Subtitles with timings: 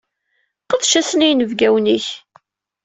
[0.67, 2.07] Qdec-asen i yinebgawen-ik.